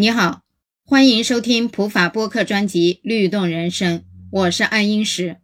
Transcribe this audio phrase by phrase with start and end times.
[0.00, 0.44] 你好，
[0.84, 3.98] 欢迎收听普法播客专辑《律动人生》，
[4.30, 5.38] 我是爱英石。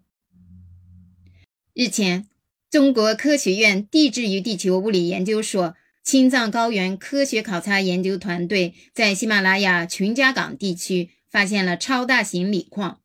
[1.73, 2.29] 日前，
[2.71, 5.75] 中国科学院地质与地球物理研究所
[6.05, 13.01] 青藏高原科学考察研究团队在喜马拉雅群加岗地区发现了超大型锂矿，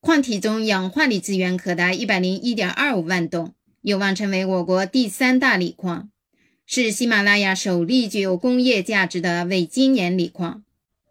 [0.00, 6.10] 矿体中氧化锂资源可达一百零一点二五万吨，有望成为我国第三大锂矿。
[6.72, 10.62] 是喜马拉雅首例具有工业价值的伪晶岩锂矿。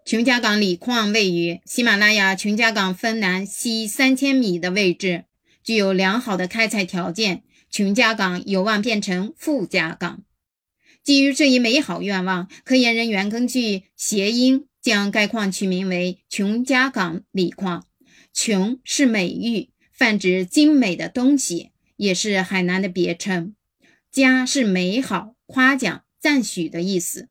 [0.05, 5.25] 琼家岗锂矿位于喜马拉雅琼家岗分南西三千米的位置，
[5.61, 10.23] 具有良好的开采条件，琼家岗有望变成富家岗。
[11.03, 17.85] 基于这一美好愿望，科研人员根据谐音将该矿取名为琼家岗锂矿。
[18.33, 23.53] 琼是美誉，泛指精美的东西，也是海南的别称。
[24.09, 25.35] 家是美好。
[25.51, 27.27] 夸奖、赞许的意思。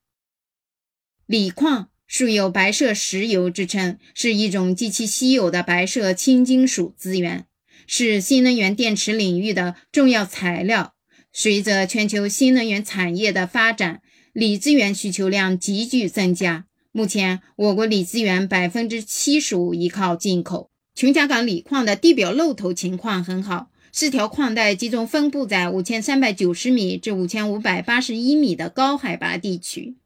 [1.24, 7.46] 锂矿素有“白色石油”之称，是一种极其稀有的白色轻金属资源，
[7.86, 10.94] 是新能源电池领域的重要材料。
[11.32, 16.66] 随着全球新能源产业的发展，锂资源需求量急剧增加。
[16.90, 20.72] 目前，我国锂资源百分之七十五依靠进口。
[20.96, 23.70] 琼加岗锂矿的地表露头情况很好。
[23.90, 29.96] 四条矿带集中分布在五千三百九十米至五千五百八十一米的高海拔地区，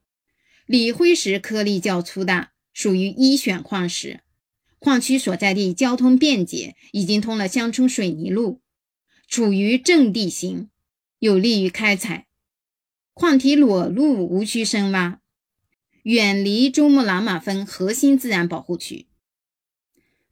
[0.66, 4.20] 锂辉石颗粒较粗大，属于一选矿石。
[4.78, 8.60] 矿区所在地交通便捷，已经通了乡村水泥路，
[9.28, 10.69] 处于正地形，
[11.19, 12.27] 有利于开采。
[13.14, 15.20] 矿体裸露，无需深挖，
[16.05, 19.06] 远离珠穆朗玛峰核心自然保护区。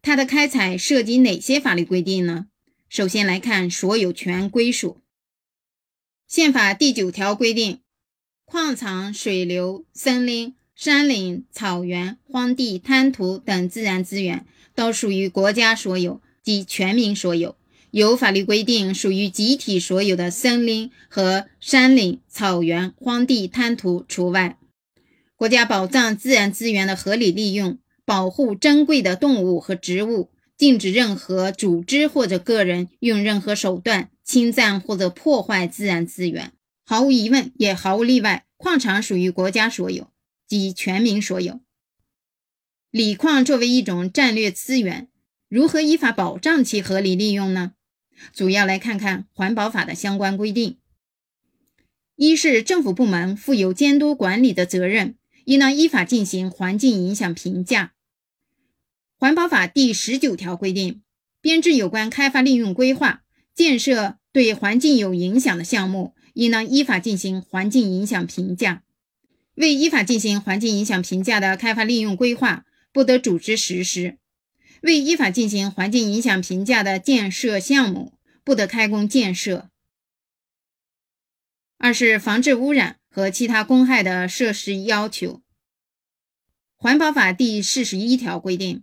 [0.03, 2.47] 它的开采涉及哪些法律规定呢？
[2.91, 5.01] 首先来看所有权归属。
[6.27, 7.79] 宪法第九条规定，
[8.45, 17.55] 矿场、水流、森林、山岭、草原、荒地、滩涂等自然资源都属于国家所有，即全民所有。
[17.93, 24.59] 有法律规定属于集体所有的森林和山岭、草原、荒地、滩涂除外。
[25.37, 30.29] 国家保障自然资源的合理利用，保护珍贵的动物和植物。
[30.61, 36.53] 禁止任何组织或者个人用任何手段侵占或者破坏自然资源。
[36.85, 40.11] 毫无疑问，也毫无例外，矿场属于国家所有，
[40.47, 41.61] 即全民所有。
[42.91, 45.09] 锂矿作为一种战略资源，
[45.49, 47.73] 如何依法保障其合理利用呢？
[48.35, 50.77] 主要来看看环保法的相关规定。
[52.17, 55.15] 一是政府部门负有监督管理的责任，
[55.47, 57.95] 应当依法进行环境影响评价。
[59.21, 61.03] 环保法第十九条规定，
[61.43, 63.23] 编制有关开发利用规划、
[63.55, 68.83] 建设对环境有影响的项目，应当依法进行环境影响评价。
[69.57, 72.65] 未依法进行环境影响评价的开发利用规划，
[72.95, 74.17] 不得组织实施；
[74.81, 79.69] 未依法进行环境影响评价的建设项目，不得开工建设。
[81.77, 85.43] 二是防治污染和其他公害的设施要求。
[86.75, 88.83] 环保法第四十一条规定。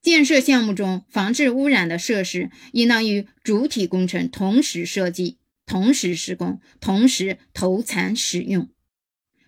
[0.00, 8.68] 建设项目中防治污染的设施，应当与主体工程同时设计、同时施工、同时投产使用。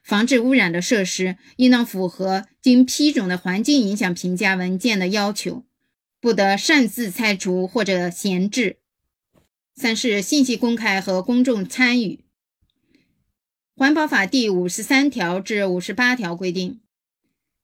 [0.02, 5.64] 防治污染的设施应当符合经批准的环境影响评价文件的要求，
[6.20, 8.78] 不得擅自拆除或者闲置。
[9.76, 12.24] 三是信息公开和公众参与。
[13.76, 16.80] 环保法第五十三条至五十八条规定。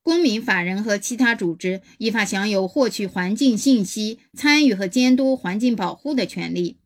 [0.07, 6.79] 公民、法人和其他组织依法享有获取环境信息、参与和监督环境保护的权利。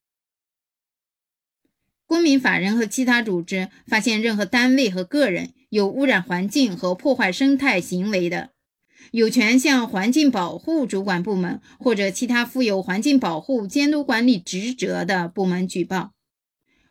[2.06, 8.53] 公民、法人和其他组织发现任何单位和个人有污染环境和破坏生态行为的，
[9.10, 16.12] 有权向环境保护主管部门或者其他负有环境保护监督管理职责的部门举报。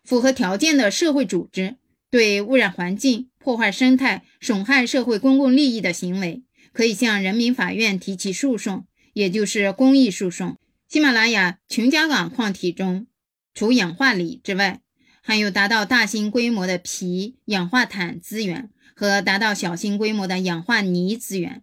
[0.04, 1.74] 符合条件的社会组织
[2.10, 3.28] 对污染环境。
[3.42, 6.42] 破坏生态、损害社会公共利益的行为，
[6.74, 10.58] 可以向人民法院提起诉讼，也就是公益诉讼。
[10.86, 13.06] 喜马拉雅琼加岗矿体中，
[13.54, 14.82] 除氧化锂之外，
[15.22, 21.62] 还有达到大型规模的铍氧化钽资源和达到小型规模的氧化泥资源。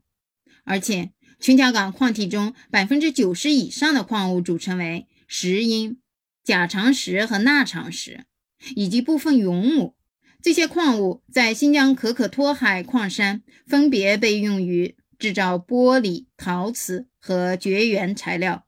[0.64, 6.00] 而且，琼加岗矿体中百分之九十以上的矿物组成为石英、
[6.44, 8.26] 钾长石和钠长石，
[8.76, 9.94] 以及部分永母。
[10.48, 18.64] 这些矿物在新疆可可托海矿山分别被用于制造玻璃、陶瓷和绝缘材料。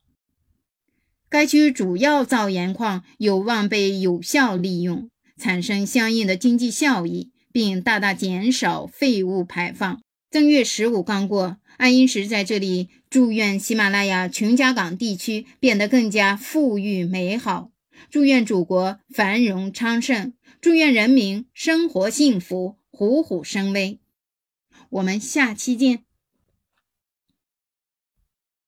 [1.30, 10.02] 该区主要造盐矿有望被有效利用，产生相应的经济效益，并大大减少废物排放。
[10.30, 17.69] 正月十五刚过，爱因石在这里祝愿喜马拉雅琼加港地区变得更加富裕美好，
[18.08, 23.98] 祝愿祖国繁荣昌盛，祝愿人民生活幸福，虎虎生威。
[24.90, 26.04] 我们下期见。